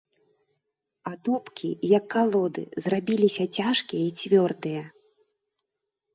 Атопкі, 1.11 1.69
як 1.97 2.05
калоды, 2.15 2.63
зрабіліся 2.87 3.43
цяжкія 3.57 4.03
і 4.09 4.19
цвёрдыя. 4.19 4.83